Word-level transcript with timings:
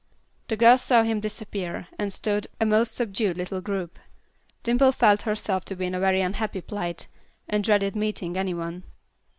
The 0.47 0.57
girls 0.57 0.81
saw 0.81 1.03
him 1.03 1.19
disappear, 1.19 1.87
and 1.99 2.11
stood, 2.11 2.47
a 2.59 2.65
most 2.65 2.95
subdued 2.95 3.37
little 3.37 3.61
group. 3.61 3.99
Dimple 4.63 4.93
felt 4.93 5.21
herself 5.21 5.63
to 5.65 5.75
be 5.75 5.85
in 5.85 5.93
a 5.93 5.99
very 5.99 6.21
unhappy 6.21 6.61
plight, 6.61 7.05
and 7.47 7.63
dreaded 7.63 7.95
meeting 7.95 8.35
any 8.35 8.55
one. 8.55 8.81